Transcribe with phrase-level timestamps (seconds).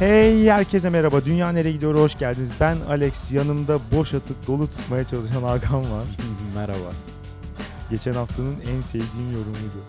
[0.00, 1.24] Hey herkese merhaba.
[1.24, 1.94] Dünya nereye gidiyor?
[1.94, 2.50] Hoş geldiniz.
[2.60, 3.32] Ben Alex.
[3.32, 6.06] Yanımda boş atıp dolu tutmaya çalışan Hakan var.
[6.54, 6.92] Merhaba.
[7.90, 9.84] Geçen haftanın en sevdiğim yorumuydu.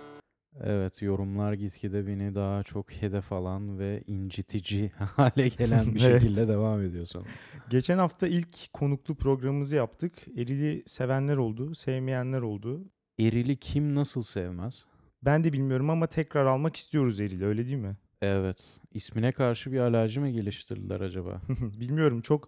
[0.63, 6.21] Evet yorumlar gitgide beni daha çok hedef alan ve incitici hale gelen bir Evet.
[6.21, 7.25] şekilde devam ediyor sonra.
[7.69, 10.13] Geçen hafta ilk konuklu programımızı yaptık.
[10.37, 12.81] Erili sevenler oldu, sevmeyenler oldu.
[13.19, 14.85] Erili kim nasıl sevmez?
[15.23, 17.95] Ben de bilmiyorum ama tekrar almak istiyoruz Eril'i öyle değil mi?
[18.21, 18.63] Evet.
[18.93, 21.41] İsmine karşı bir alerji mi geliştirdiler acaba?
[21.79, 22.47] Bilmiyorum çok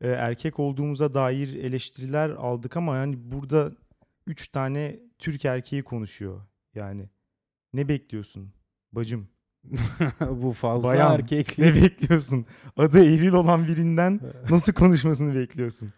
[0.00, 3.72] e, erkek olduğumuza dair eleştiriler aldık ama yani burada
[4.26, 6.40] üç tane Türk erkeği konuşuyor.
[6.74, 7.08] Yani
[7.72, 8.52] ne bekliyorsun
[8.92, 9.28] bacım?
[10.30, 11.58] Bu fazla Bayan, erkeklik.
[11.58, 12.46] Ne bekliyorsun?
[12.76, 15.92] Adı Eril olan birinden nasıl konuşmasını bekliyorsun?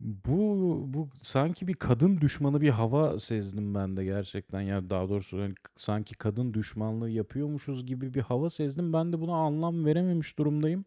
[0.00, 4.60] Bu bu sanki bir kadın düşmanı bir hava sezdim ben de gerçekten.
[4.60, 8.92] Ya daha doğrusu yani sanki kadın düşmanlığı yapıyormuşuz gibi bir hava sezdim.
[8.92, 10.84] Ben de buna anlam verememiş durumdayım.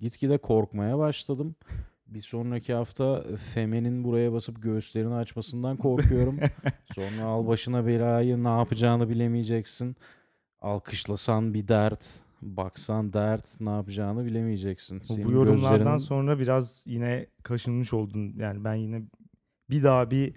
[0.00, 1.56] Gitgide korkmaya başladım.
[2.06, 6.38] Bir sonraki hafta Femen'in buraya basıp göğüslerini açmasından korkuyorum.
[6.94, 9.96] Sonra al başına belayı ne yapacağını bilemeyeceksin.
[10.60, 15.00] Alkışlasan bir dert, baksan dert ne yapacağını bilemeyeceksin.
[15.00, 18.34] Bu, Senin bu yorumlardan gözlerin- sonra biraz yine kaşınmış oldun.
[18.38, 19.02] Yani ben yine
[19.70, 20.34] bir daha bir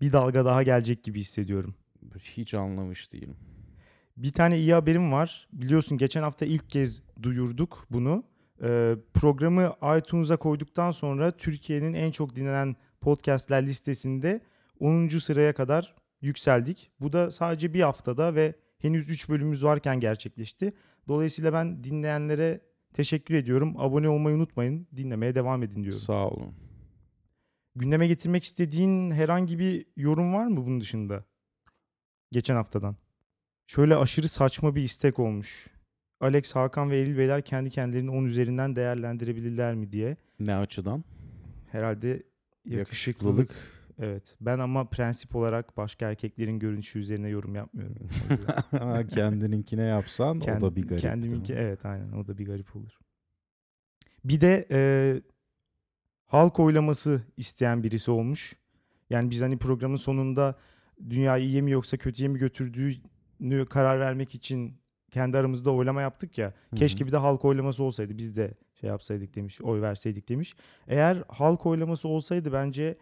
[0.00, 1.74] bir dalga daha gelecek gibi hissediyorum.
[2.22, 3.36] hiç anlamış değilim.
[4.16, 5.48] Bir tane iyi haberim var.
[5.52, 8.24] Biliyorsun geçen hafta ilk kez duyurduk bunu.
[8.62, 14.40] Ee, programı iTunes'a koyduktan sonra Türkiye'nin en çok dinlenen podcastler listesinde
[14.78, 15.08] 10.
[15.18, 16.90] sıraya kadar yükseldik.
[17.00, 20.72] Bu da sadece bir haftada ve henüz 3 bölümümüz varken gerçekleşti.
[21.08, 22.60] Dolayısıyla ben dinleyenlere
[22.94, 23.74] teşekkür ediyorum.
[23.78, 24.86] Abone olmayı unutmayın.
[24.96, 26.00] Dinlemeye devam edin diyorum.
[26.00, 26.54] Sağ olun.
[27.76, 31.24] Gündeme getirmek istediğin herhangi bir yorum var mı bunun dışında?
[32.32, 32.96] Geçen haftadan.
[33.66, 35.66] Şöyle aşırı saçma bir istek olmuş.
[36.20, 40.16] Alex, Hakan ve Eril Beyler kendi kendilerini 10 üzerinden değerlendirebilirler mi diye.
[40.40, 41.04] Ne açıdan?
[41.72, 42.78] Herhalde yakışıklılık.
[42.78, 43.79] Yakışıklılık.
[44.02, 44.36] Evet.
[44.40, 47.96] Ben ama prensip olarak başka erkeklerin görünüşü üzerine yorum yapmıyorum.
[49.08, 51.02] Kendininkine yapsan kend- o da bir garip.
[51.02, 52.98] Kendiminki evet aynen o da bir garip olur.
[54.24, 54.80] Bir de e,
[56.26, 58.56] halk oylaması isteyen birisi olmuş.
[59.10, 60.58] Yani biz hani programın sonunda
[61.10, 64.80] dünyayı iyiye mi yoksa kötüye mi götürdüğünü karar vermek için
[65.10, 66.52] kendi aramızda oylama yaptık ya.
[66.76, 70.54] Keşke bir de halk oylaması olsaydı biz de şey yapsaydık demiş, oy verseydik demiş.
[70.88, 72.98] Eğer halk oylaması olsaydı bence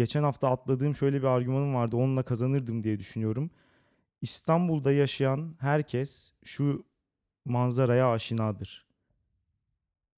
[0.00, 1.96] geçen hafta atladığım şöyle bir argümanım vardı.
[1.96, 3.50] Onunla kazanırdım diye düşünüyorum.
[4.22, 6.84] İstanbul'da yaşayan herkes şu
[7.44, 8.86] manzaraya aşinadır.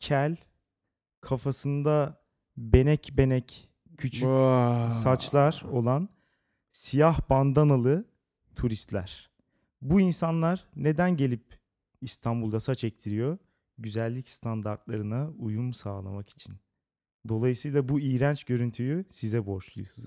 [0.00, 0.36] Kel,
[1.20, 2.22] kafasında
[2.56, 4.28] benek benek küçük
[4.92, 6.08] saçlar olan
[6.72, 8.04] siyah bandanalı
[8.56, 9.30] turistler.
[9.80, 11.58] Bu insanlar neden gelip
[12.00, 13.38] İstanbul'da saç ektiriyor?
[13.78, 16.54] Güzellik standartlarına uyum sağlamak için.
[17.28, 20.06] Dolayısıyla bu iğrenç görüntüyü size borçluyuz.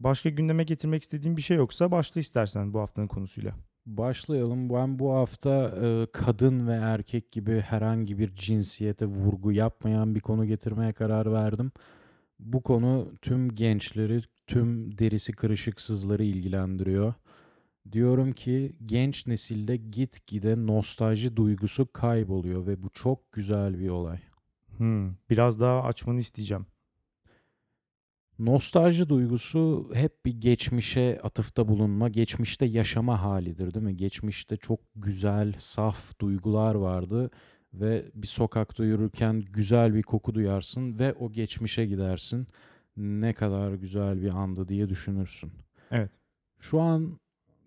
[0.00, 3.54] Başka gündeme getirmek istediğin bir şey yoksa başla istersen bu haftanın konusuyla.
[3.86, 4.70] Başlayalım.
[4.70, 10.46] Ben bu hafta e, kadın ve erkek gibi herhangi bir cinsiyete vurgu yapmayan bir konu
[10.46, 11.72] getirmeye karar verdim.
[12.38, 17.14] Bu konu tüm gençleri, tüm derisi kırışıksızları ilgilendiriyor.
[17.92, 24.18] Diyorum ki genç nesilde gitgide nostalji duygusu kayboluyor ve bu çok güzel bir olay.
[24.78, 26.66] Hmm, biraz daha açmanı isteyeceğim.
[28.38, 33.96] Nostalji duygusu hep bir geçmişe atıfta bulunma, geçmişte yaşama halidir değil mi?
[33.96, 37.30] Geçmişte çok güzel, saf duygular vardı
[37.74, 42.46] ve bir sokakta yürürken güzel bir koku duyarsın ve o geçmişe gidersin.
[42.96, 45.52] Ne kadar güzel bir andı diye düşünürsün.
[45.90, 46.12] Evet.
[46.60, 47.20] Şu an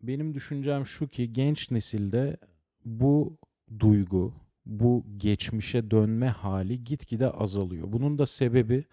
[0.04, 2.38] benim düşüncem şu ki genç nesilde
[2.86, 3.38] bu
[3.80, 4.34] duygu,
[4.70, 7.92] bu geçmişe dönme hali gitgide azalıyor.
[7.92, 8.86] Bunun da sebebi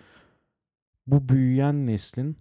[1.06, 2.36] bu büyüyen neslin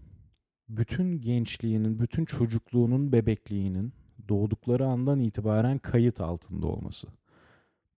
[0.70, 3.94] bütün gençliğinin, bütün çocukluğunun, bebekliğinin
[4.30, 7.08] doğdukları andan itibaren kayıt altında olması.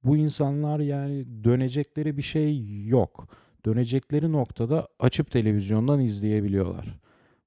[0.05, 3.29] Bu insanlar yani dönecekleri bir şey yok.
[3.67, 7.00] Dönecekleri noktada açıp televizyondan izleyebiliyorlar.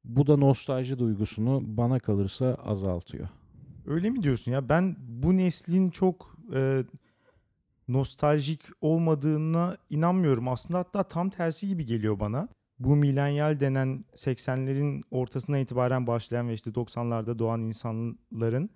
[0.03, 3.27] Bu da nostalji duygusunu bana kalırsa azaltıyor.
[3.85, 4.69] Öyle mi diyorsun ya?
[4.69, 6.83] Ben bu neslin çok e,
[7.93, 10.47] nostaljik olmadığına inanmıyorum.
[10.47, 12.47] Aslında hatta tam tersi gibi geliyor bana.
[12.79, 18.69] Bu milenyal denen 80'lerin ortasına itibaren başlayan ve işte 90'larda doğan insanların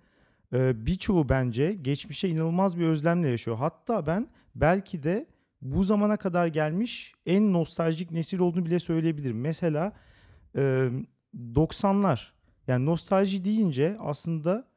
[0.52, 3.56] e, birçoğu bence geçmişe inanılmaz bir özlemle yaşıyor.
[3.56, 5.26] Hatta ben belki de
[5.62, 9.40] bu zamana kadar gelmiş en nostaljik nesil olduğunu bile söyleyebilirim.
[9.40, 9.92] Mesela
[10.56, 10.90] e,
[11.34, 12.28] 90'lar
[12.66, 14.68] yani nostalji deyince aslında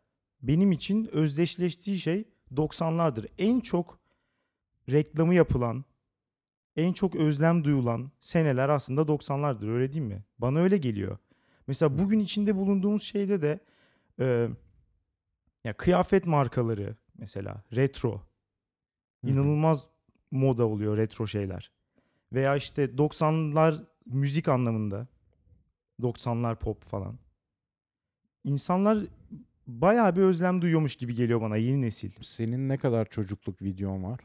[0.42, 2.24] benim için özdeşleştiği şey
[2.56, 3.28] 90'lardır.
[3.38, 3.99] En çok
[4.92, 5.86] reklamı yapılan,
[6.76, 10.24] en çok özlem duyulan seneler aslında 90'lardır öyle değil mi?
[10.38, 11.18] Bana öyle geliyor.
[11.68, 13.60] Mesela bugün içinde bulunduğumuz şeyde de
[14.20, 14.50] e,
[15.64, 18.22] ya kıyafet markaları mesela retro
[19.24, 19.88] inanılmaz
[20.32, 21.72] moda oluyor retro şeyler.
[22.34, 25.08] Veya işte 90'lar müzik anlamında
[26.02, 27.20] 90'lar pop falan.
[28.44, 29.06] İnsanlar
[29.68, 32.12] bayağı bir özlem duyuyormuş gibi geliyor bana yeni nesil.
[32.22, 34.20] Senin ne kadar çocukluk videon var?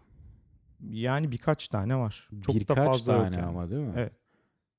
[0.90, 2.28] Yani birkaç tane var.
[2.42, 3.46] Çok Birkaç da fazla tane yani.
[3.46, 3.92] ama değil mi?
[3.96, 4.12] Evet.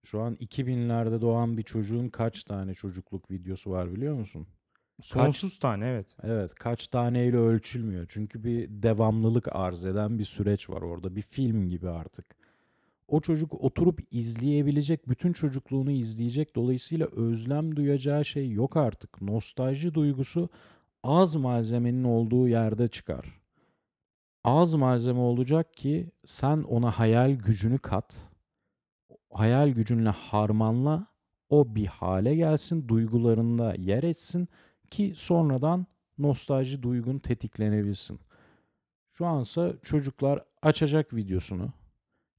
[0.03, 4.47] Şu an 2000'lerde doğan bir çocuğun kaç tane çocukluk videosu var biliyor musun?
[5.01, 6.07] Sonsuz tane evet.
[6.23, 8.05] Evet, kaç taneyle ölçülmüyor.
[8.09, 11.15] Çünkü bir devamlılık arz eden bir süreç var orada.
[11.15, 12.25] Bir film gibi artık.
[13.07, 16.55] O çocuk oturup izleyebilecek, bütün çocukluğunu izleyecek.
[16.55, 19.21] Dolayısıyla özlem duyacağı şey yok artık.
[19.21, 20.49] Nostalji duygusu
[21.03, 23.44] az malzemenin olduğu yerde çıkar.
[24.45, 28.29] Az malzeme olacak ki sen ona hayal gücünü kat.
[29.31, 31.07] Hayal gücünle harmanla
[31.49, 34.47] o bir hale gelsin, duygularında yer etsin
[34.89, 35.85] ki sonradan
[36.17, 38.19] nostalji duygun tetiklenebilsin.
[39.11, 41.69] Şu ansa çocuklar açacak videosunu,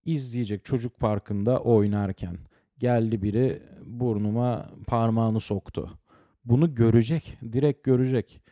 [0.04, 2.38] izleyecek çocuk parkında oynarken.
[2.78, 5.90] Geldi biri burnuma parmağını soktu.
[6.44, 8.45] Bunu görecek, direkt görecek.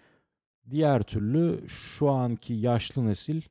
[0.70, 3.43] Diğer türlü şu anki yaşlı nesil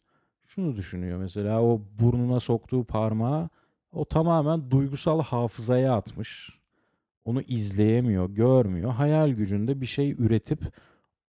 [0.47, 3.49] şunu düşünüyor mesela o burnuna soktuğu parmağı
[3.91, 6.49] o tamamen duygusal hafızaya atmış.
[7.25, 8.91] Onu izleyemiyor, görmüyor.
[8.91, 10.59] Hayal gücünde bir şey üretip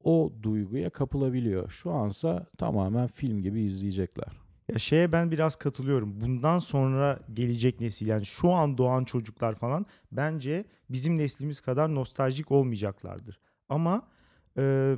[0.04, 1.70] o duyguya kapılabiliyor.
[1.70, 4.44] Şu ansa tamamen film gibi izleyecekler.
[4.72, 6.20] Ya şeye ben biraz katılıyorum.
[6.20, 12.50] Bundan sonra gelecek nesil yani şu an doğan çocuklar falan bence bizim neslimiz kadar nostaljik
[12.50, 13.38] olmayacaklardır.
[13.69, 14.02] Ama
[14.58, 14.94] e,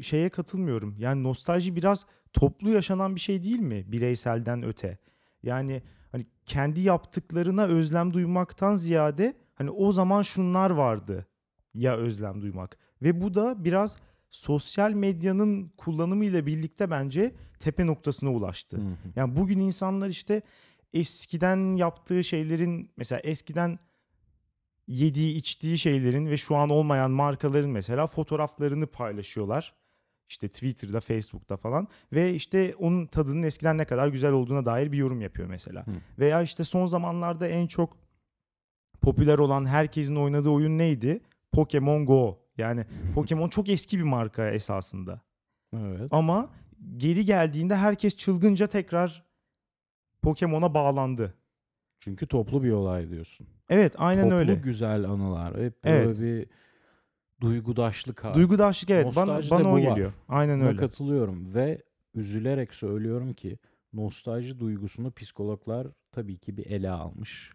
[0.00, 0.96] şeye katılmıyorum.
[0.98, 3.92] Yani nostalji biraz toplu yaşanan bir şey değil mi?
[3.92, 4.98] Bireyselden öte.
[5.42, 5.82] Yani
[6.12, 11.26] hani kendi yaptıklarına özlem duymaktan ziyade hani o zaman şunlar vardı
[11.74, 12.78] ya özlem duymak.
[13.02, 13.96] Ve bu da biraz
[14.30, 18.76] sosyal medyanın kullanımıyla birlikte bence tepe noktasına ulaştı.
[18.76, 18.96] Hı hı.
[19.16, 20.42] Yani bugün insanlar işte
[20.92, 23.78] eskiden yaptığı şeylerin mesela eskiden
[24.86, 29.74] yediği içtiği şeylerin ve şu an olmayan markaların mesela fotoğraflarını paylaşıyorlar.
[30.28, 34.96] İşte Twitter'da, Facebook'ta falan ve işte onun tadının eskiden ne kadar güzel olduğuna dair bir
[34.96, 35.86] yorum yapıyor mesela.
[35.86, 35.90] Hı.
[36.18, 37.96] Veya işte son zamanlarda en çok
[39.02, 41.20] popüler olan herkesin oynadığı oyun neydi?
[41.52, 42.38] Pokemon Go.
[42.58, 42.84] Yani
[43.14, 45.20] Pokemon çok eski bir marka esasında.
[45.76, 46.08] Evet.
[46.10, 46.50] Ama
[46.96, 49.24] geri geldiğinde herkes çılgınca tekrar
[50.22, 51.34] Pokemon'a bağlandı.
[52.04, 53.46] Çünkü toplu bir olay diyorsun.
[53.68, 54.54] Evet aynen toplu öyle.
[54.54, 55.60] güzel anılar.
[55.62, 56.20] Hep böyle Evet.
[56.20, 56.46] bir
[57.40, 58.34] duygudaşlık hali.
[58.34, 59.80] Duygudaşlık evet bana, Nostalji de bana o bu var.
[59.80, 60.12] geliyor.
[60.28, 60.78] Aynen Buna öyle.
[60.78, 61.82] katılıyorum ve
[62.14, 63.58] üzülerek söylüyorum ki
[63.92, 67.52] nostalji duygusunu psikologlar tabii ki bir ele almış.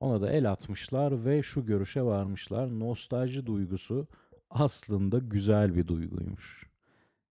[0.00, 2.78] Ona da el atmışlar ve şu görüşe varmışlar.
[2.80, 4.06] Nostalji duygusu
[4.50, 6.66] aslında güzel bir duyguymuş.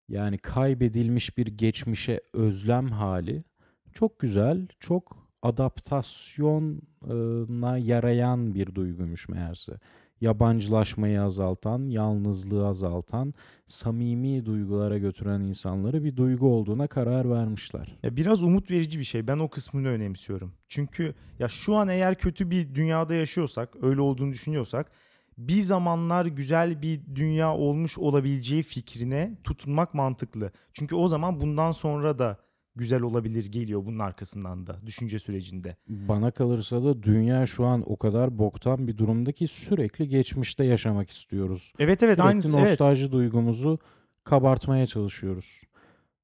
[0.09, 3.45] Yani kaybedilmiş bir geçmişe özlem hali
[3.93, 9.73] çok güzel, çok adaptasyona yarayan bir duyguymuş meğerse.
[10.21, 13.35] Yabancılaşmayı azaltan, yalnızlığı azaltan,
[13.67, 17.99] samimi duygulara götüren insanları bir duygu olduğuna karar vermişler.
[18.03, 19.27] Ya biraz umut verici bir şey.
[19.27, 20.53] Ben o kısmını önemsiyorum.
[20.69, 24.91] Çünkü ya şu an eğer kötü bir dünyada yaşıyorsak, öyle olduğunu düşünüyorsak
[25.39, 30.53] bir zamanlar güzel bir dünya olmuş olabileceği fikrine tutunmak mantıklı.
[30.73, 32.39] Çünkü o zaman bundan sonra da
[32.77, 35.77] güzel olabilir geliyor bunun arkasından da düşünce sürecinde.
[35.89, 41.11] Bana kalırsa da dünya şu an o kadar boktan bir durumda ki sürekli geçmişte yaşamak
[41.11, 41.73] istiyoruz.
[41.79, 42.69] Evet evet Sürekli evet.
[42.69, 43.79] nostalji duygumuzu
[44.25, 45.63] kabartmaya çalışıyoruz.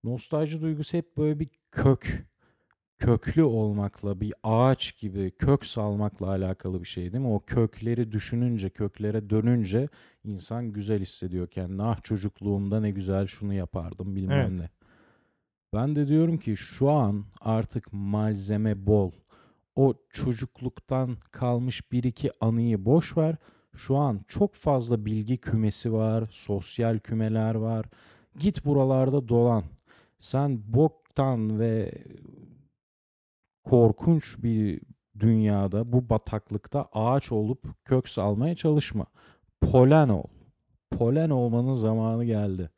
[0.04, 2.26] Nostalji duygusu hep böyle bir kök,
[2.98, 7.30] köklü olmakla, bir ağaç gibi kök salmakla alakalı bir şey değil mi?
[7.30, 9.88] O kökleri düşününce, köklere dönünce
[10.24, 11.82] insan güzel hissediyor kendini.
[11.82, 14.58] Ah çocukluğumda ne güzel şunu yapardım bilmem Evet.
[14.58, 14.70] ne.
[15.74, 19.10] Ben de diyorum ki şu an artık malzeme bol.
[19.76, 23.36] O çocukluktan kalmış bir iki anıyı boş ver.
[23.74, 27.86] Şu an çok fazla bilgi kümesi var, sosyal kümeler var.
[28.38, 29.64] Git buralarda dolan.
[30.18, 31.92] Sen boktan ve
[33.64, 34.80] korkunç bir
[35.20, 39.06] dünyada, bu bataklıkta ağaç olup kök salmaya çalışma.
[39.60, 40.24] Polen ol.
[40.90, 42.70] Polen olmanın zamanı geldi.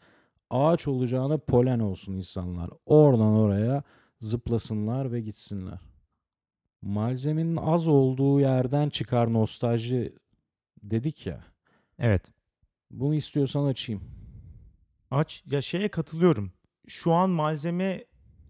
[0.51, 2.71] Ağaç olacağına polen olsun insanlar.
[2.87, 3.83] Oradan oraya
[4.19, 5.79] zıplasınlar ve gitsinler.
[6.83, 10.15] Malzemenin az olduğu yerden çıkar nostalji
[10.83, 11.45] dedik ya.
[11.99, 12.33] Evet.
[12.91, 14.03] Bunu istiyorsan açayım.
[15.11, 16.53] Aç ya şeye katılıyorum.
[16.89, 18.05] Şu an malzeme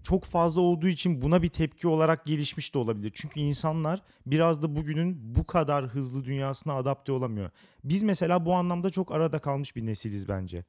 [0.04, 3.12] çok fazla olduğu için buna bir tepki olarak gelişmiş de olabilir.
[3.14, 7.50] Çünkü insanlar biraz da bugünün bu kadar hızlı dünyasına adapte olamıyor.
[7.84, 10.64] Biz mesela bu anlamda çok arada kalmış bir nesiliz bence.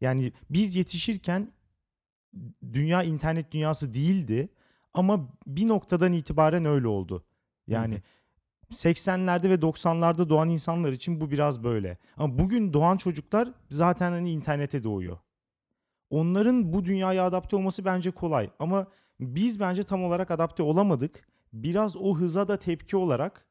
[0.00, 1.52] Yani biz yetişirken
[2.72, 4.48] dünya internet dünyası değildi
[4.94, 7.24] ama bir noktadan itibaren öyle oldu.
[7.66, 8.02] Yani
[8.70, 11.98] 80'lerde ve 90'larda doğan insanlar için bu biraz böyle.
[12.16, 15.18] Ama bugün doğan çocuklar zaten hani internete doğuyor.
[16.10, 18.86] Onların bu dünyaya adapte olması bence kolay ama
[19.20, 21.28] biz bence tam olarak adapte olamadık.
[21.52, 23.46] Biraz o hıza da tepki olarak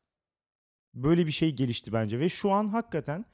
[0.94, 3.26] böyle bir şey gelişti bence ve şu an hakikaten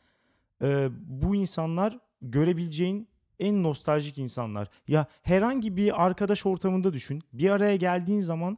[0.62, 3.10] e, bu insanlar görebileceğin
[3.40, 4.70] en nostaljik insanlar.
[4.88, 7.22] Ya herhangi bir arkadaş ortamında düşün.
[7.34, 8.58] Bir araya geldiğin zaman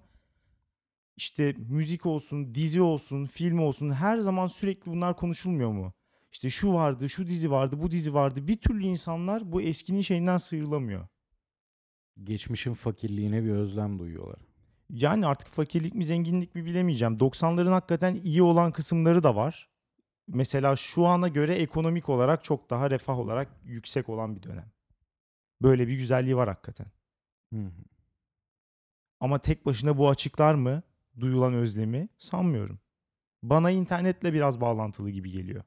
[1.18, 5.94] işte müzik olsun, dizi olsun, film olsun her zaman sürekli bunlar konuşulmuyor mu?
[6.32, 8.48] İşte şu vardı, şu dizi vardı, bu dizi vardı.
[8.48, 11.08] Bir türlü insanlar bu eskinin şeyinden sıyrılamıyor.
[12.24, 14.40] Geçmişin fakirliğine bir özlem duyuyorlar.
[14.90, 17.18] Yani artık fakirlik mi zenginlik mi bilemeyeceğim.
[17.18, 19.70] 90'ların hakikaten iyi olan kısımları da var.
[20.34, 24.72] Mesela şu ana göre ekonomik olarak çok daha refah olarak yüksek olan bir dönem.
[25.62, 26.88] Böyle bir güzelliği var hakikaten.
[27.54, 27.72] Hı hı.
[29.20, 30.84] Ama tek başına bu açıklar mı
[31.20, 32.10] duyulan özlemi?
[32.18, 32.80] Sanmıyorum.
[33.44, 35.64] Bana internetle biraz bağlantılı gibi geliyor.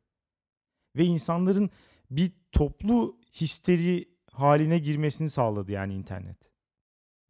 [0.97, 1.71] Ve insanların
[2.11, 6.39] bir toplu histeri haline girmesini sağladı yani internet.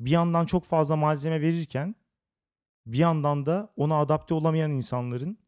[0.00, 1.94] Bir yandan çok fazla malzeme verirken
[2.86, 5.38] bir yandan da ona adapte olamayan insanların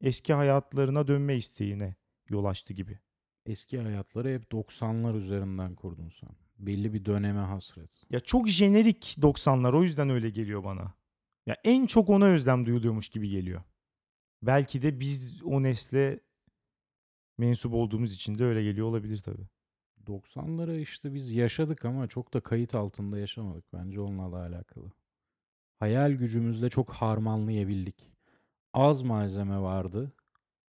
[0.00, 1.94] eski hayatlarına dönme isteğine
[2.28, 2.98] yol açtı gibi.
[3.46, 6.30] Eski hayatları hep 90'lar üzerinden kurdun sen.
[6.58, 8.02] Belli bir döneme hasret.
[8.10, 10.94] Ya çok jenerik 90'lar o yüzden öyle geliyor bana.
[11.46, 13.62] Ya en çok ona özlem duyuluyormuş gibi geliyor.
[14.42, 16.20] Belki de biz o nesle
[17.38, 19.48] mensup olduğumuz için de öyle geliyor olabilir tabii.
[20.06, 23.64] 90'ları işte biz yaşadık ama çok da kayıt altında yaşamadık.
[23.72, 24.92] Bence onunla da alakalı.
[25.78, 28.09] Hayal gücümüzle çok harmanlayabildik.
[28.74, 30.12] Az malzeme vardı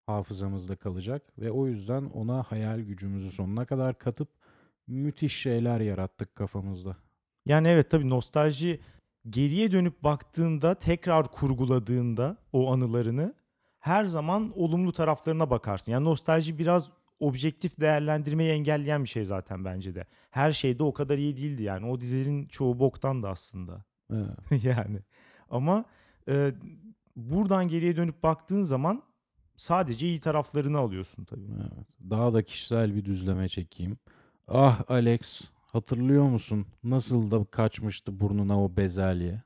[0.06, 4.30] hafızamızda kalacak ve o yüzden ona hayal gücümüzü sonuna kadar katıp
[4.88, 6.98] müthiş şeyler yarattık kafamızda.
[7.46, 8.80] Yani evet tabii nostalji
[9.30, 13.34] geriye dönüp baktığında tekrar kurguladığında o anılarını
[13.80, 15.92] her zaman olumlu taraflarına bakarsın.
[15.92, 20.06] Yani nostalji biraz objektif değerlendirmeyi engelleyen bir şey zaten bence de.
[20.32, 21.86] Her şeyde o kadar iyi değildi yani.
[21.86, 23.84] O dizilerin çoğu boktan da aslında.
[24.14, 24.64] Evet.
[24.64, 25.00] yani.
[25.50, 25.86] Ama
[26.28, 26.52] e,
[27.16, 29.04] buradan geriye dönüp baktığın zaman
[29.58, 31.48] sadece iyi taraflarını alıyorsun tabii.
[31.62, 31.88] Evet.
[32.10, 33.98] Daha da kişisel bir düzleme çekeyim.
[34.48, 35.42] Ah Alex,
[35.72, 36.66] hatırlıyor musun?
[36.84, 39.44] Nasıl da kaçmıştı burnuna o bezelye?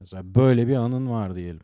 [0.00, 1.62] Mesela böyle bir anın var diyelim.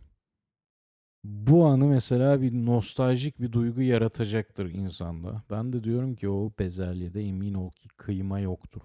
[1.25, 5.43] Bu anı mesela bir nostaljik bir duygu yaratacaktır insanda.
[5.51, 8.83] Ben de diyorum ki o bezelyede emin ol ki kıyma yoktur.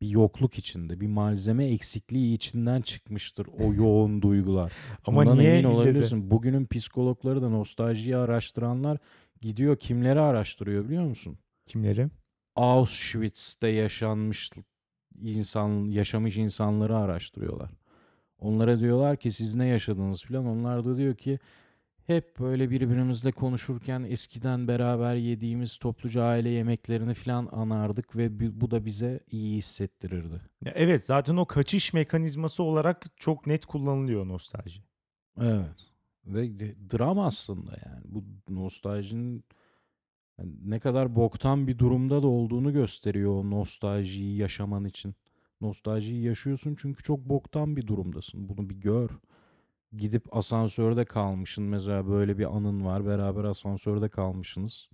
[0.00, 4.72] Bir yokluk içinde, bir malzeme eksikliği içinden çıkmıştır o yoğun duygular.
[5.06, 6.30] Ama Bundan niye emin olabilirsin.
[6.30, 8.98] Bugünün psikologları da nostaljiyi araştıranlar
[9.40, 11.38] gidiyor kimleri araştırıyor biliyor musun?
[11.66, 12.08] Kimleri?
[12.56, 14.50] Auschwitz'te yaşanmış
[15.22, 17.70] insan yaşamış insanları araştırıyorlar.
[18.38, 20.46] Onlara diyorlar ki siz ne yaşadınız filan.
[20.46, 21.38] Onlar da diyor ki
[22.10, 28.84] hep böyle birbirimizle konuşurken eskiden beraber yediğimiz topluca aile yemeklerini filan anardık ve bu da
[28.84, 30.40] bize iyi hissettirirdi.
[30.64, 34.82] Ya evet zaten o kaçış mekanizması olarak çok net kullanılıyor nostalji.
[35.40, 35.90] Evet.
[36.26, 36.58] Ve
[36.90, 38.04] dram aslında yani.
[38.04, 39.44] Bu nostaljinin
[40.62, 45.14] ne kadar boktan bir durumda da olduğunu gösteriyor o nostaljiyi yaşaman için.
[45.60, 48.48] Nostaljiyi yaşıyorsun çünkü çok boktan bir durumdasın.
[48.48, 49.10] Bunu bir gör.
[49.96, 51.64] Gidip asansörde kalmışsın.
[51.64, 53.06] Mesela böyle bir anın var.
[53.06, 54.88] Beraber asansörde kalmışsınız.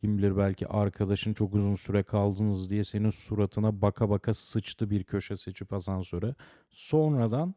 [0.00, 5.04] Kim bilir belki arkadaşın çok uzun süre kaldınız diye senin suratına baka baka sıçtı bir
[5.04, 6.34] köşe seçip asansöre.
[6.70, 7.54] Sonradan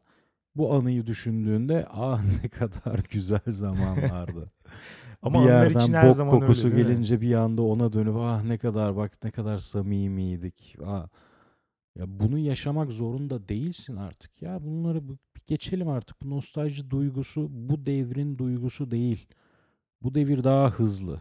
[0.56, 4.50] bu anıyı düşündüğünde ah ne kadar güzel zamanlardı.
[5.22, 8.42] Ama bir yerden için her bok zaman kokusu öyle gelince bir anda ona dönüp ah
[8.44, 10.76] ne kadar bak ne kadar samimiydik.
[10.86, 11.08] Ah.
[11.96, 14.42] Ya bunu yaşamak zorunda değilsin artık.
[14.42, 15.18] Ya bunları bu-
[15.48, 16.22] geçelim artık.
[16.22, 19.26] Bu nostalji duygusu bu devrin duygusu değil.
[20.02, 21.20] Bu devir daha hızlı.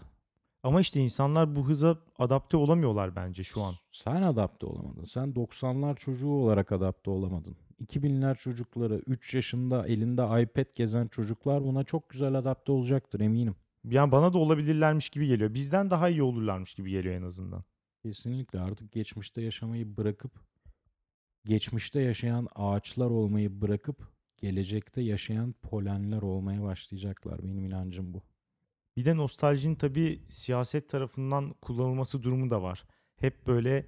[0.63, 3.73] Ama işte insanlar bu hıza adapte olamıyorlar bence şu an.
[3.91, 5.05] Sen adapte olamadın.
[5.05, 7.55] Sen 90'lar çocuğu olarak adapte olamadın.
[7.85, 13.55] 2000'ler çocukları 3 yaşında elinde iPad gezen çocuklar buna çok güzel adapte olacaktır eminim.
[13.83, 15.53] Yani bana da olabilirlermiş gibi geliyor.
[15.53, 17.63] Bizden daha iyi olurlarmış gibi geliyor en azından.
[18.03, 20.31] Kesinlikle artık geçmişte yaşamayı bırakıp
[21.45, 27.43] geçmişte yaşayan ağaçlar olmayı bırakıp gelecekte yaşayan polenler olmaya başlayacaklar.
[27.43, 28.23] Benim inancım bu.
[28.97, 32.85] Bir de nostaljinin tabii siyaset tarafından kullanılması durumu da var.
[33.15, 33.85] Hep böyle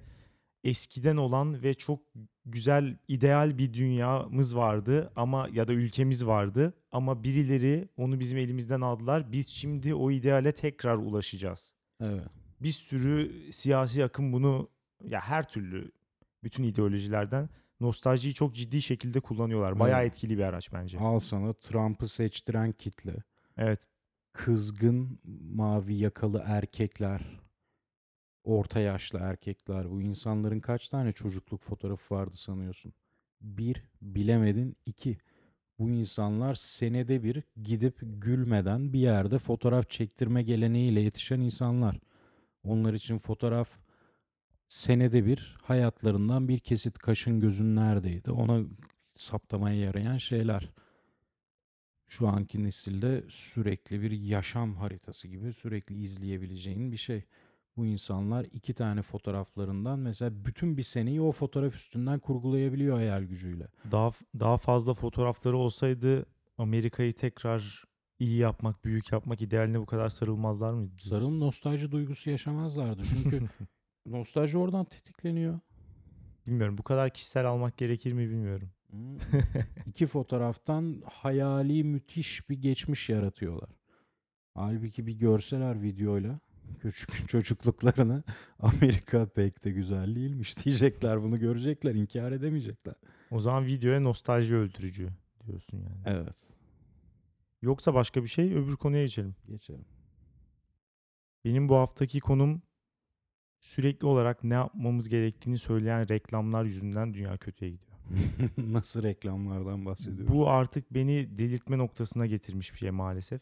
[0.64, 2.00] eskiden olan ve çok
[2.44, 8.80] güzel, ideal bir dünyamız vardı ama ya da ülkemiz vardı ama birileri onu bizim elimizden
[8.80, 9.32] aldılar.
[9.32, 11.74] Biz şimdi o ideale tekrar ulaşacağız.
[12.00, 12.26] Evet.
[12.60, 14.68] Bir sürü siyasi akım bunu
[15.08, 15.92] ya her türlü
[16.44, 17.48] bütün ideolojilerden
[17.80, 19.78] nostaljiyi çok ciddi şekilde kullanıyorlar.
[19.78, 20.12] Bayağı Evet.
[20.14, 20.98] etkili bir araç bence.
[20.98, 23.16] Al sana Trump'ı seçtiren kitle.
[23.56, 23.86] Evet.
[24.32, 25.20] Kızgın
[25.54, 27.40] mavi yakalı erkekler.
[28.44, 29.90] Orta yaşlı erkekler.
[29.90, 32.92] Bu insanların kaç tane çocukluk fotoğrafı vardı sanıyorsun?
[33.40, 34.74] Bir, bilemedin.
[34.86, 35.18] iki.
[35.78, 42.00] Bu insanlar senede bir gidip gülmeden bir yerde fotoğraf çektirme geleneğiyle yetişen insanlar.
[42.64, 43.68] Onlar için fotoğraf
[44.70, 48.64] senede bir hayatlarından bir kesit kaşın gözün neredeydi ona
[49.16, 50.70] saptamaya yarayan şeyler.
[52.08, 57.24] Şu anki nesilde sürekli bir yaşam haritası gibi sürekli izleyebileceğin bir şey.
[57.76, 63.68] Bu insanlar iki tane fotoğraflarından mesela bütün bir seneyi o fotoğraf üstünden kurgulayabiliyor hayal gücüyle.
[63.90, 64.10] Daha
[64.40, 66.26] daha fazla fotoğrafları olsaydı
[66.58, 67.84] Amerika'yı tekrar
[68.18, 70.92] iyi yapmak, büyük yapmak idealine bu kadar sarılmazlar mıydı?
[70.98, 73.02] Sarım nostalji duygusu yaşamazlardı.
[73.04, 73.48] Çünkü
[74.10, 75.60] nostalji oradan tetikleniyor.
[76.46, 78.70] Bilmiyorum bu kadar kişisel almak gerekir mi bilmiyorum.
[78.90, 79.16] Hmm.
[79.86, 83.70] İki fotoğraftan hayali müthiş bir geçmiş yaratıyorlar.
[84.54, 86.40] Halbuki bir görseler videoyla
[86.80, 88.22] küçük çocukluklarını
[88.58, 92.94] Amerika pek de güzel değilmiş diyecekler bunu görecekler inkar edemeyecekler.
[93.30, 95.08] O zaman videoya nostalji öldürücü
[95.46, 96.02] diyorsun yani.
[96.18, 96.36] Evet
[97.62, 99.34] Yoksa başka bir şey öbür konuya geçelim.
[99.48, 99.84] geçelim.
[101.44, 102.62] Benim bu haftaki konum
[103.60, 107.90] sürekli olarak ne yapmamız gerektiğini söyleyen reklamlar yüzünden dünya kötüye gidiyor.
[108.56, 110.34] Nasıl reklamlardan bahsediyoruz?
[110.34, 113.40] Bu artık beni delirtme noktasına getirmiş bir şey maalesef.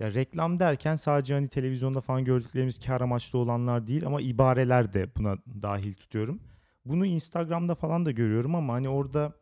[0.00, 5.14] Ya reklam derken sadece hani televizyonda falan gördüklerimiz kar amaçlı olanlar değil ama ibareler de
[5.16, 6.40] buna dahil tutuyorum.
[6.84, 9.32] Bunu Instagram'da falan da görüyorum ama hani orada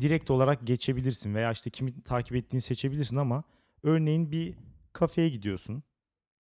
[0.00, 3.44] direkt olarak geçebilirsin veya işte kimi takip ettiğini seçebilirsin ama
[3.82, 4.54] örneğin bir
[4.92, 5.82] kafeye gidiyorsun.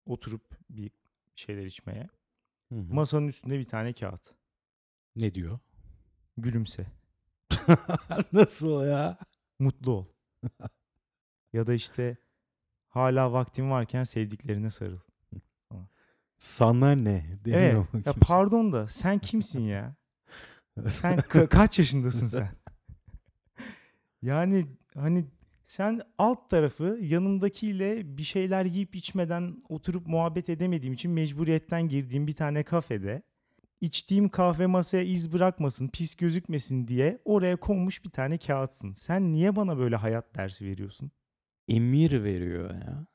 [0.05, 0.91] Oturup bir
[1.35, 2.07] şeyler içmeye.
[2.71, 2.93] Hı hı.
[2.93, 4.33] Masanın üstünde bir tane kağıt.
[5.15, 5.59] ne diyor?
[6.37, 6.85] Gülümse.
[8.33, 9.17] Nasıl ya?
[9.59, 10.05] Mutlu ol.
[11.53, 12.17] ya da işte
[12.87, 14.99] hala vaktin varken sevdiklerine sarıl.
[16.37, 17.37] Sana ne?
[17.45, 18.05] Demiyor Evet.
[18.05, 19.95] Ya pardon da sen kimsin ya?
[20.89, 22.49] Sen ka- kaç yaşındasın sen?
[24.21, 25.25] Yani hani
[25.67, 32.33] sen alt tarafı yanındakiyle bir şeyler yiyip içmeden oturup muhabbet edemediğim için mecburiyetten girdiğim bir
[32.33, 33.21] tane kafede
[33.81, 38.93] içtiğim kahve masaya iz bırakmasın, pis gözükmesin diye oraya konmuş bir tane kağıtsın.
[38.93, 41.11] Sen niye bana böyle hayat dersi veriyorsun?
[41.67, 43.05] emir veriyor ya.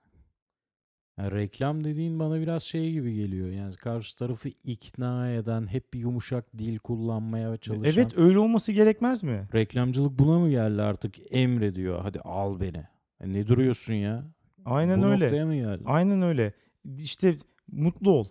[1.18, 3.48] Ya reklam dediğin bana biraz şey gibi geliyor.
[3.50, 7.94] Yani karşı tarafı ikna eden, hep bir yumuşak dil kullanmaya çalışan.
[8.02, 9.48] Evet öyle olması gerekmez mi?
[9.54, 11.14] Reklamcılık buna mı geldi artık?
[11.30, 12.00] Emrediyor.
[12.02, 12.76] Hadi al beni.
[13.20, 14.24] Ya ne duruyorsun ya?
[14.64, 15.24] Aynen Bu öyle.
[15.24, 15.82] noktaya mı geldi?
[15.86, 16.52] Aynen öyle.
[16.98, 17.36] İşte
[17.72, 18.24] mutlu ol.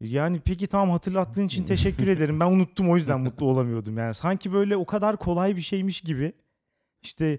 [0.00, 2.40] Yani peki tamam hatırlattığın için teşekkür ederim.
[2.40, 3.98] Ben unuttum o yüzden mutlu olamıyordum.
[3.98, 6.32] Yani sanki böyle o kadar kolay bir şeymiş gibi.
[7.02, 7.38] İşte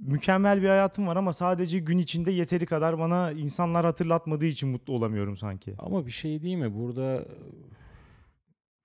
[0.00, 4.92] mükemmel bir hayatım var ama sadece gün içinde yeteri kadar bana insanlar hatırlatmadığı için mutlu
[4.92, 5.74] olamıyorum sanki.
[5.78, 6.74] Ama bir şey değil mi?
[6.74, 7.26] Burada e,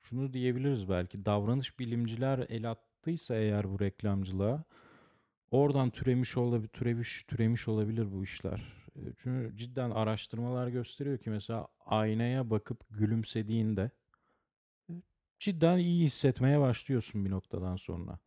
[0.02, 1.26] şunu diyebiliriz belki.
[1.26, 4.64] Davranış bilimciler el attıysa eğer bu reklamcılığa
[5.52, 8.74] oradan türemiş olabilir, türemiş, türemiş olabilir bu işler.
[8.96, 13.92] E, Çünkü cidden araştırmalar gösteriyor ki mesela aynaya bakıp gülümsediğinde
[14.90, 14.94] e,
[15.40, 18.20] cidden iyi hissetmeye başlıyorsun bir noktadan sonra.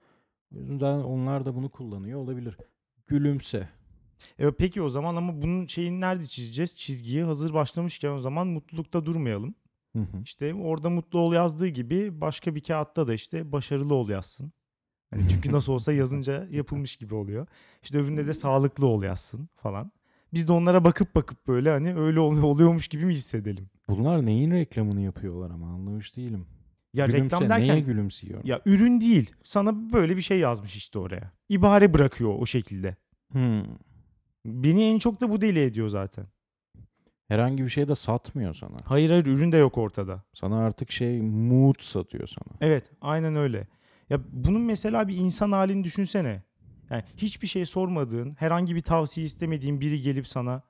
[0.54, 2.56] O yüzden onlar da bunu kullanıyor olabilir.
[3.06, 3.68] Gülümse.
[4.38, 6.74] E peki o zaman ama bunun şeyini nerede çizeceğiz?
[6.76, 9.54] Çizgiyi hazır başlamışken o zaman mutlulukta durmayalım.
[9.96, 10.22] Hı hı.
[10.24, 14.52] İşte orada mutlu ol yazdığı gibi başka bir kağıtta da işte başarılı ol yazsın.
[15.10, 17.46] Hani çünkü nasıl olsa yazınca yapılmış gibi oluyor.
[17.82, 19.92] İşte öbüründe de sağlıklı ol yazsın falan.
[20.32, 23.70] Biz de onlara bakıp bakıp böyle hani öyle ol- oluyormuş gibi mi hissedelim?
[23.88, 26.46] Bunlar neyin reklamını yapıyorlar ama anlamış değilim.
[26.94, 28.44] Ya Gülümse, reklam neye derken gülümsüyor?
[28.44, 29.34] ya ürün değil.
[29.44, 31.32] Sana böyle bir şey yazmış işte oraya.
[31.48, 32.96] İbare bırakıyor o şekilde.
[33.32, 33.64] Hmm.
[34.44, 36.26] Beni en çok da bu deli ediyor zaten.
[37.28, 38.76] Herhangi bir şey de satmıyor sana.
[38.84, 40.22] Hayır hayır ürün de yok ortada.
[40.32, 42.58] Sana artık şey mood satıyor sana.
[42.60, 43.66] Evet aynen öyle.
[44.10, 46.42] Ya bunun mesela bir insan halini düşünsene.
[46.90, 50.62] Yani hiçbir şey sormadığın, herhangi bir tavsiye istemediğin biri gelip sana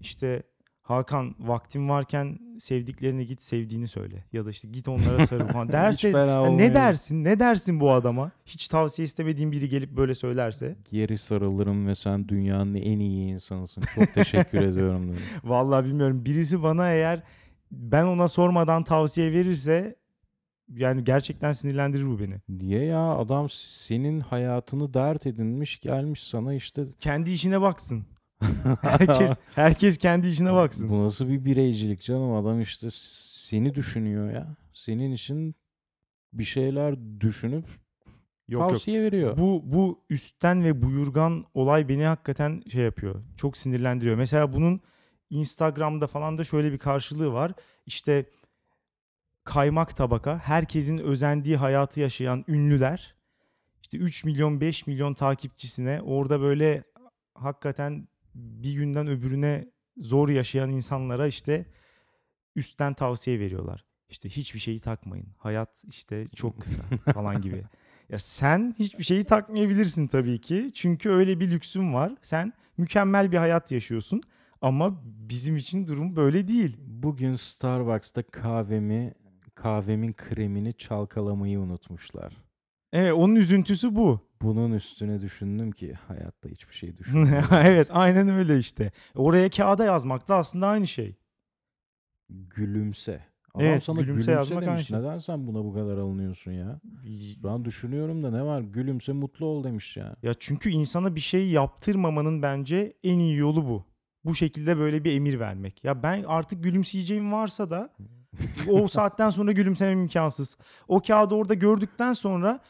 [0.00, 0.42] işte
[0.82, 4.24] Hakan vaktin varken sevdiklerine git sevdiğini söyle.
[4.32, 6.58] Ya da işte git onlara sarıl falan derse fena ya olmuyor.
[6.58, 7.24] ne dersin?
[7.24, 8.30] Ne dersin bu adama?
[8.46, 10.76] Hiç tavsiye istemediğin biri gelip böyle söylerse.
[10.90, 13.82] Geri sarılırım ve sen dünyanın en iyi insanısın.
[13.94, 15.22] Çok teşekkür ediyorum dedim.
[15.44, 16.24] Vallahi bilmiyorum.
[16.24, 17.22] Birisi bana eğer
[17.72, 19.96] ben ona sormadan tavsiye verirse
[20.68, 22.34] yani gerçekten sinirlendirir bu beni.
[22.48, 28.04] Niye ya adam senin hayatını dert edinmiş gelmiş sana işte Kendi işine baksın.
[28.82, 30.90] Herkes herkes kendi işine baksın.
[30.90, 34.56] Bu nasıl bir bireycilik canım adam işte seni düşünüyor ya.
[34.74, 35.54] Senin için
[36.32, 37.64] bir şeyler düşünüp
[38.48, 38.70] Yok yok.
[38.70, 39.38] tavsiye veriyor.
[39.38, 43.22] Bu bu üstten ve buyurgan olay beni hakikaten şey yapıyor.
[43.36, 44.16] Çok sinirlendiriyor.
[44.16, 44.80] Mesela bunun
[45.30, 47.52] Instagram'da falan da şöyle bir karşılığı var.
[47.86, 48.26] İşte
[49.44, 53.14] kaymak tabaka, herkesin özendiği hayatı yaşayan ünlüler.
[53.82, 56.84] İşte 3 milyon 5 milyon takipçisine orada böyle
[57.34, 61.66] hakikaten bir günden öbürüne zor yaşayan insanlara işte
[62.56, 63.84] üstten tavsiye veriyorlar.
[64.08, 65.26] İşte hiçbir şeyi takmayın.
[65.38, 66.82] Hayat işte çok kısa
[67.14, 67.64] falan gibi.
[68.08, 70.70] Ya sen hiçbir şeyi takmayabilirsin tabii ki.
[70.74, 72.14] Çünkü öyle bir lüksün var.
[72.22, 74.22] Sen mükemmel bir hayat yaşıyorsun.
[74.60, 76.76] Ama bizim için durum böyle değil.
[76.80, 79.14] Bugün Starbucks'ta kahvemi
[79.54, 82.36] kahvemin kremini çalkalamayı unutmuşlar.
[82.92, 84.20] Evet onun üzüntüsü bu.
[84.42, 87.48] Bunun üstüne düşündüm ki hayatta hiçbir şey düşünmüyorum.
[87.52, 88.92] evet aynen öyle işte.
[89.14, 91.16] Oraya kağıda yazmak da aslında aynı şey.
[92.28, 93.20] Gülümse.
[93.54, 94.86] Adam Evet, sana gülümse gülümse, yazmak aynı demiş.
[94.86, 94.98] şey.
[94.98, 96.80] Neden sen buna bu kadar alınıyorsun ya?
[97.44, 98.60] An düşünüyorum da ne var?
[98.60, 100.16] Gülümse mutlu ol demiş ya.
[100.22, 103.84] Ya çünkü insana bir şey yaptırmamanın bence en iyi yolu bu.
[104.24, 105.84] Bu şekilde böyle bir emir vermek.
[105.84, 107.94] Ya ben artık gülümseyeceğim varsa da
[108.70, 110.56] o saatten sonra gülümsemem imkansız.
[110.88, 112.60] O kağıdı orada gördükten sonra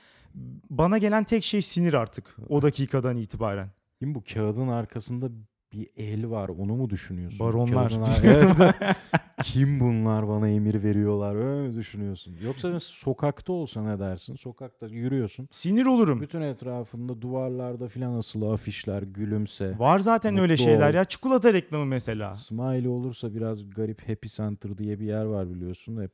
[0.71, 3.69] bana gelen tek şey sinir artık o dakikadan itibaren.
[3.99, 5.29] Kim bu kağıdın arkasında
[5.73, 7.39] bir el var onu mu düşünüyorsun?
[7.41, 7.89] Baronlar.
[7.91, 8.75] Kağıdın ar- Evet.
[9.43, 12.37] Kim bunlar bana emir veriyorlar öyle mi düşünüyorsun?
[12.45, 14.35] Yoksa mesela sokakta olsa ne dersin?
[14.35, 15.49] Sokakta yürüyorsun.
[15.51, 16.21] Sinir olurum.
[16.21, 19.79] Bütün etrafında duvarlarda filan asılı afişler gülümse.
[19.79, 20.95] Var zaten öyle şeyler ol.
[20.95, 21.05] ya.
[21.05, 22.37] Çikolata reklamı mesela.
[22.37, 26.03] Smiley olursa biraz garip Happy Center diye bir yer var biliyorsun.
[26.03, 26.13] Hep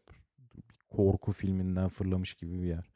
[0.91, 2.91] korku filminden fırlamış gibi bir yer.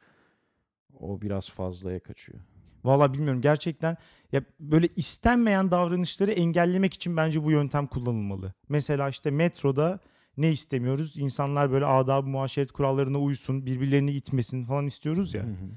[1.00, 2.38] O biraz fazlaya kaçıyor.
[2.84, 3.96] Valla bilmiyorum gerçekten
[4.32, 8.52] ya böyle istenmeyen davranışları engellemek için bence bu yöntem kullanılmalı.
[8.68, 9.98] Mesela işte metroda
[10.36, 11.16] ne istemiyoruz?
[11.16, 15.42] İnsanlar böyle adab muaşeret kurallarına uysun, birbirlerini itmesin falan istiyoruz ya.
[15.42, 15.68] Hı hı.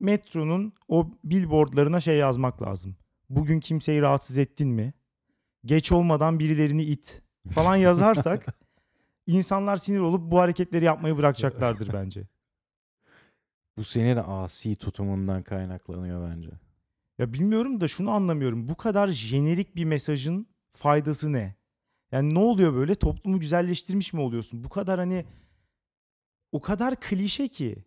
[0.00, 2.96] Metronun o billboardlarına şey yazmak lazım.
[3.30, 4.94] Bugün kimseyi rahatsız ettin mi?
[5.64, 7.22] Geç olmadan birilerini it
[7.54, 8.46] falan yazarsak
[9.26, 12.22] insanlar sinir olup bu hareketleri yapmayı bırakacaklardır bence.
[13.78, 16.50] Bu senin asi tutumundan kaynaklanıyor bence.
[17.18, 18.68] Ya bilmiyorum da şunu anlamıyorum.
[18.68, 21.54] Bu kadar jenerik bir mesajın faydası ne?
[22.12, 22.94] Yani ne oluyor böyle?
[22.94, 24.64] Toplumu güzelleştirmiş mi oluyorsun?
[24.64, 25.24] Bu kadar hani
[26.52, 27.84] o kadar klişe ki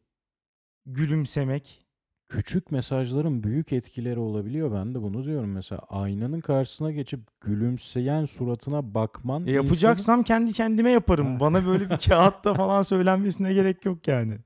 [0.86, 1.80] gülümsemek.
[2.28, 4.72] Küçük mesajların büyük etkileri olabiliyor.
[4.72, 5.82] Ben de bunu diyorum mesela.
[5.90, 11.40] Aynanın karşısına geçip gülümseyen suratına bakman E yapacaksam kendi kendime yaparım.
[11.40, 14.40] Bana böyle bir kağıtta falan söylenmesine gerek yok yani.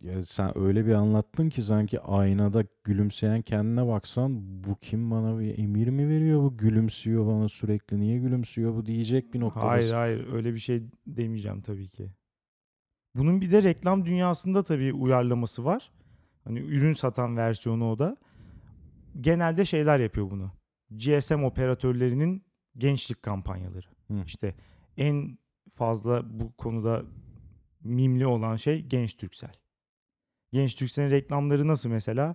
[0.00, 5.58] Ya sen öyle bir anlattın ki sanki aynada gülümseyen kendine baksan bu kim bana bir
[5.58, 9.68] emir mi veriyor bu gülümsüyor bana sürekli niye gülümsüyor bu diyecek bir noktada.
[9.68, 12.10] Hayır hayır öyle bir şey demeyeceğim tabii ki.
[13.14, 15.92] Bunun bir de reklam dünyasında tabii uyarlaması var.
[16.44, 18.16] Hani ürün satan versiyonu o da.
[19.20, 20.52] Genelde şeyler yapıyor bunu.
[20.90, 22.44] GSM operatörlerinin
[22.76, 23.86] gençlik kampanyaları.
[24.08, 24.22] Hı.
[24.26, 24.54] İşte
[24.96, 25.38] en
[25.74, 27.02] fazla bu konuda
[27.88, 29.52] mimli olan şey Genç Türksel.
[30.52, 32.34] Genç Türksel'in reklamları nasıl mesela?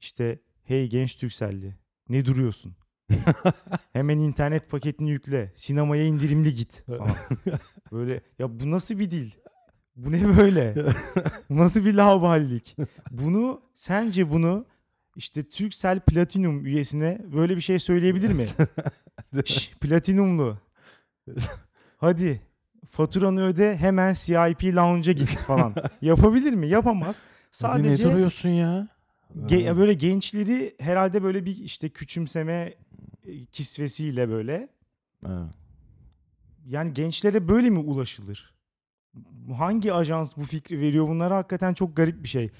[0.00, 1.74] İşte hey Genç Türkselli
[2.08, 2.76] ne duruyorsun?
[3.92, 5.52] Hemen internet paketini yükle.
[5.56, 7.10] Sinemaya indirimli git falan.
[7.92, 9.30] Böyle ya bu nasıl bir dil?
[9.96, 10.74] Bu ne böyle?
[11.50, 12.76] Bu nasıl bir laubalilik?
[13.10, 14.66] Bunu sence bunu
[15.16, 18.46] işte Turkcell Platinum üyesine böyle bir şey söyleyebilir mi?
[19.44, 20.58] Şş, platinumlu.
[21.96, 22.40] Hadi
[22.96, 25.74] faturanı öde hemen CIP lounge'a git falan.
[26.02, 26.68] Yapabilir mi?
[26.68, 27.22] Yapamaz.
[27.62, 28.88] Hadi ne Sadece duruyorsun ya?
[29.36, 29.76] Ge- Ha.
[29.76, 32.74] böyle gençleri herhalde böyle bir işte küçümseme
[33.24, 34.68] e, kisvesiyle böyle.
[35.24, 35.48] Ha.
[36.66, 38.54] Yani gençlere böyle mi ulaşılır?
[39.56, 41.08] Hangi ajans bu fikri veriyor?
[41.08, 42.50] Bunlara hakikaten çok garip bir şey.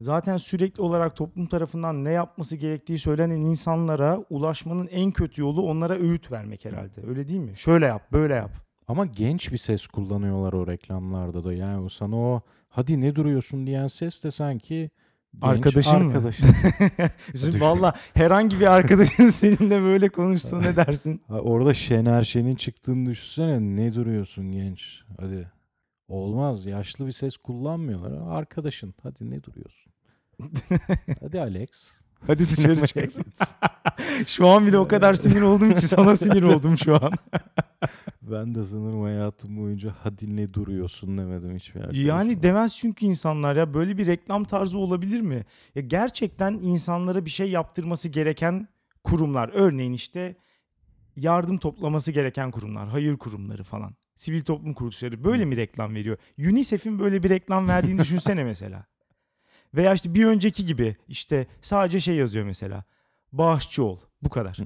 [0.00, 5.94] Zaten sürekli olarak toplum tarafından ne yapması gerektiği söylenen insanlara ulaşmanın en kötü yolu onlara
[5.98, 7.06] öğüt vermek herhalde.
[7.08, 7.56] Öyle değil mi?
[7.56, 8.50] Şöyle yap, böyle yap.
[8.92, 11.52] Ama genç bir ses kullanıyorlar o reklamlarda da.
[11.52, 14.90] Yani o sana o hadi ne duruyorsun diyen ses de sanki
[15.32, 16.46] genç Arkadaşın arkadaşın.
[17.36, 21.22] Şimdi Valla herhangi bir arkadaşın seninle böyle konuşsa ne dersin?
[21.28, 23.60] Ha, Orada Şener Şen'in çıktığını düşünsene.
[23.60, 25.00] Ne duruyorsun genç?
[25.20, 25.52] Hadi.
[26.08, 26.66] Olmaz.
[26.66, 28.36] Yaşlı bir ses kullanmıyorlar.
[28.36, 28.94] Arkadaşın.
[29.02, 29.92] Hadi ne duruyorsun?
[31.20, 31.68] Hadi Alex.
[32.26, 33.12] Hadi dışarı çık.
[34.26, 37.12] Şu an bile o kadar sinir oldum ki sana sinir oldum şu an.
[38.22, 42.08] Ben de sanırım hayatım boyunca hadi ne duruyorsun demedim hiçbir arkadaşıma.
[42.08, 45.44] Yani demez çünkü insanlar ya böyle bir reklam tarzı olabilir mi?
[45.74, 48.68] Ya gerçekten insanlara bir şey yaptırması gereken
[49.04, 49.50] kurumlar.
[49.52, 50.36] Örneğin işte
[51.16, 53.94] yardım toplaması gereken kurumlar, hayır kurumları falan.
[54.16, 56.16] Sivil toplum kuruluşları böyle mi reklam veriyor?
[56.38, 58.86] UNICEF'in böyle bir reklam verdiğini düşünsene mesela.
[59.74, 62.84] Veya işte bir önceki gibi işte sadece şey yazıyor mesela.
[63.32, 63.98] Bağışçı ol.
[64.22, 64.58] Bu kadar.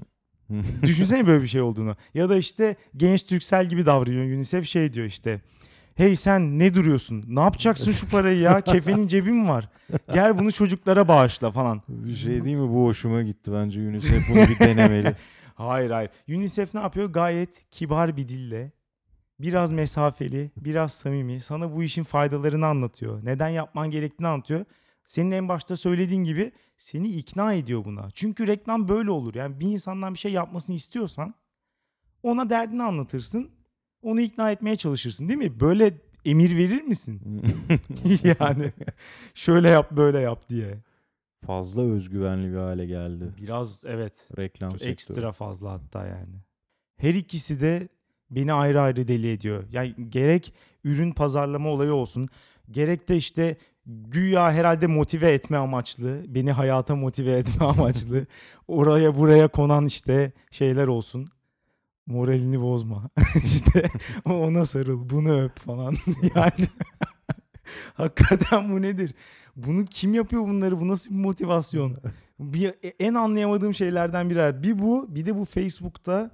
[0.82, 1.96] Düşünsene böyle bir şey olduğunu.
[2.14, 5.40] Ya da işte genç Türksel gibi davranıyor UNICEF şey diyor işte.
[5.94, 7.24] Hey sen ne duruyorsun?
[7.28, 8.60] Ne yapacaksın şu parayı ya?
[8.60, 9.68] Kefenin cebi mi var?
[10.12, 11.82] Gel bunu çocuklara bağışla falan.
[11.88, 15.14] bir şey değil mi bu hoşuma gitti bence UNICEF bunu bir denemeli.
[15.54, 16.10] Hayır hayır.
[16.28, 17.12] UNICEF ne yapıyor?
[17.12, 18.72] Gayet kibar bir dille.
[19.40, 21.40] Biraz mesafeli, biraz samimi.
[21.40, 23.24] Sana bu işin faydalarını anlatıyor.
[23.24, 24.64] Neden yapman gerektiğini anlatıyor.
[25.06, 28.10] Senin en başta söylediğin gibi seni ikna ediyor buna.
[28.14, 29.34] Çünkü reklam böyle olur.
[29.34, 31.34] Yani bir insandan bir şey yapmasını istiyorsan
[32.22, 33.50] ona derdini anlatırsın.
[34.02, 35.60] Onu ikna etmeye çalışırsın değil mi?
[35.60, 37.42] Böyle emir verir misin?
[38.40, 38.72] yani
[39.34, 40.78] şöyle yap böyle yap diye.
[41.46, 44.28] Fazla özgüvenli bir hale geldi Biraz evet.
[44.38, 44.90] reklam sektörü.
[44.90, 46.34] ekstra fazla hatta yani.
[46.96, 47.88] Her ikisi de
[48.30, 49.64] beni ayrı ayrı deli ediyor.
[49.70, 52.28] Yani gerek ürün pazarlama olayı olsun,
[52.70, 58.26] gerek de işte güya herhalde motive etme amaçlı, beni hayata motive etme amaçlı,
[58.68, 61.28] oraya buraya konan işte şeyler olsun.
[62.06, 63.10] Moralini bozma.
[63.44, 63.82] işte
[64.24, 65.94] ona sarıl, bunu öp falan.
[66.34, 66.68] yani
[67.94, 69.14] hakikaten bu nedir?
[69.56, 70.80] Bunu kim yapıyor bunları?
[70.80, 71.96] Bu nasıl bir motivasyon?
[72.38, 74.62] bir en anlayamadığım şeylerden biri.
[74.62, 76.30] Bir bu, bir de bu Facebook'ta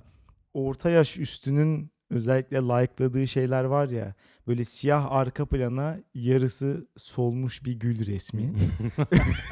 [0.54, 4.14] orta yaş üstünün özellikle like'ladığı şeyler var ya.
[4.46, 8.52] Böyle siyah arka plana yarısı solmuş bir gül resmi.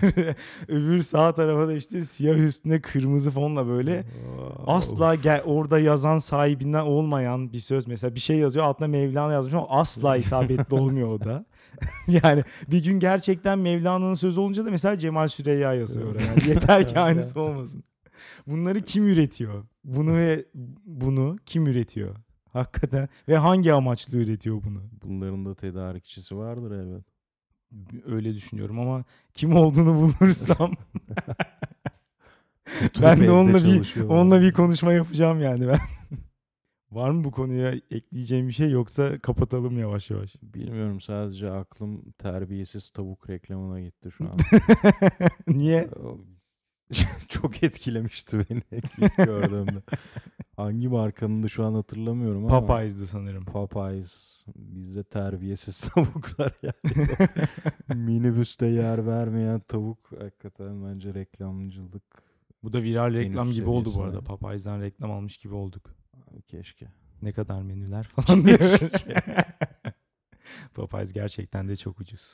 [0.69, 4.05] Öbür sağ tarafa da işte siyah üstüne kırmızı fonla böyle
[4.67, 9.55] asla gel orada yazan sahibinden olmayan bir söz mesela bir şey yazıyor altına Mevlana yazmış
[9.55, 11.47] ama asla isabetli olmuyor o da.
[12.25, 16.25] yani bir gün gerçekten Mevlana'nın sözü olunca da mesela Cemal Süreyya yazıyor oraya.
[16.25, 17.85] Yani yeter ki aynısı olmasın.
[18.47, 19.65] Bunları kim üretiyor?
[19.85, 20.47] Bunu ve
[20.85, 22.17] bunu kim üretiyor?
[22.53, 24.83] Hakikaten ve hangi amaçla üretiyor bunu?
[25.03, 27.05] Bunların da tedarikçisi vardır elbet.
[28.07, 30.71] Öyle düşünüyorum ama kim olduğunu bulursam
[33.03, 35.79] ben de onunla bir onunla bir konuşma yapacağım yani ben.
[36.91, 40.35] Var mı bu konuya ekleyeceğim bir şey yoksa kapatalım yavaş yavaş.
[40.43, 44.39] Bilmiyorum sadece aklım terbiyesiz tavuk reklamına gitti şu an.
[45.47, 45.89] Niye?
[47.29, 48.63] Çok etkilemişti beni
[48.99, 49.83] ilk gördüğümde.
[50.57, 52.61] Hangi markanın da şu an hatırlamıyorum ama.
[52.61, 53.45] Popeyes'di sanırım.
[53.45, 54.45] Popeyes.
[54.57, 57.07] Bizde terbiyesiz tavuklar yani.
[57.95, 62.23] Minibüste yer vermeyen tavuk hakikaten bence reklamcılık.
[62.63, 64.21] Bu da viral reklam Henüz gibi oldu bu arada.
[64.21, 65.95] Popeyes'den reklam almış gibi olduk.
[66.47, 66.87] Keşke.
[67.23, 68.59] Ne kadar menüler falan diye.
[70.75, 72.33] Popeyes gerçekten de çok ucuz.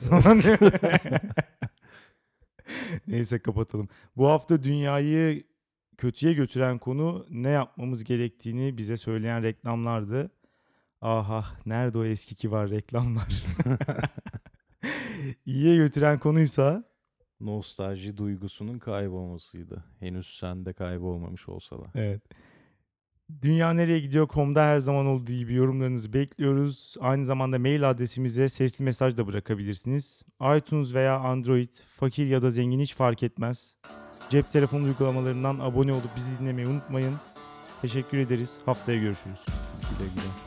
[3.17, 3.87] Neyse kapatalım.
[4.17, 5.43] Bu hafta dünyayı
[5.97, 10.31] kötüye götüren konu ne yapmamız gerektiğini bize söyleyen reklamlardı.
[11.01, 13.43] Aha nerede o eski kibar reklamlar?
[15.45, 16.83] İyiye götüren konuysa
[17.39, 19.83] Nostalji duygusunun kaybolmasıydı.
[19.99, 21.85] Henüz sende kaybolmamış olsa da.
[21.95, 22.21] Evet.
[23.41, 26.95] Dünya nereye gidiyor.com'da her zaman olduğu gibi yorumlarınızı bekliyoruz.
[26.99, 30.23] Aynı zamanda mail adresimize sesli mesaj da bırakabilirsiniz.
[30.57, 33.75] iTunes veya Android, fakir ya da zengin hiç fark etmez.
[34.29, 37.15] Cep telefonu uygulamalarından abone olup bizi dinlemeyi unutmayın.
[37.81, 38.57] Teşekkür ederiz.
[38.65, 39.39] Haftaya görüşürüz.
[39.81, 40.46] Güle güle.